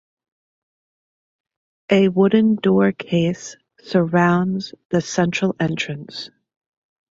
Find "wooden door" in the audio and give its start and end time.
2.07-2.91